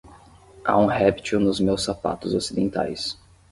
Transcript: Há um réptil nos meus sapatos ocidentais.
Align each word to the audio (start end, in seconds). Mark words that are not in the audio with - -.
Há 0.65 0.75
um 0.79 0.87
réptil 0.87 1.39
nos 1.39 1.59
meus 1.59 1.83
sapatos 1.83 2.33
ocidentais. 2.33 3.19